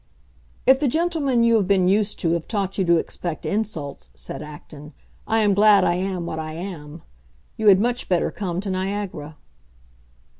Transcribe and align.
"If 0.65 0.79
the 0.79 0.87
gentlemen 0.87 1.43
you 1.43 1.57
have 1.57 1.67
been 1.67 1.87
used 1.87 2.17
to 2.21 2.31
have 2.31 2.47
taught 2.47 2.79
you 2.79 2.85
to 2.85 2.97
expect 2.97 3.45
insults," 3.45 4.09
said 4.15 4.41
Acton, 4.41 4.93
"I 5.27 5.41
am 5.41 5.53
glad 5.53 5.83
I 5.83 5.93
am 5.93 6.25
what 6.25 6.39
I 6.39 6.53
am. 6.53 7.03
You 7.55 7.67
had 7.67 7.79
much 7.79 8.09
better 8.09 8.31
come 8.31 8.61
to 8.61 8.71
Niagara." 8.71 9.37